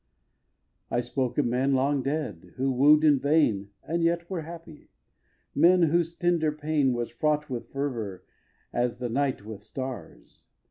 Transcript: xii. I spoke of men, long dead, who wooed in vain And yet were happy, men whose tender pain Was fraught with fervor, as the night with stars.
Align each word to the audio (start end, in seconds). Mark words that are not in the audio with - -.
xii. 0.89 0.95
I 0.95 0.99
spoke 1.01 1.37
of 1.37 1.45
men, 1.45 1.75
long 1.75 2.01
dead, 2.01 2.53
who 2.55 2.71
wooed 2.71 3.03
in 3.03 3.19
vain 3.19 3.69
And 3.83 4.01
yet 4.01 4.27
were 4.31 4.41
happy, 4.41 4.89
men 5.53 5.83
whose 5.83 6.15
tender 6.15 6.51
pain 6.51 6.91
Was 6.93 7.11
fraught 7.11 7.51
with 7.51 7.69
fervor, 7.71 8.25
as 8.73 8.97
the 8.97 9.09
night 9.09 9.45
with 9.45 9.61
stars. 9.61 10.41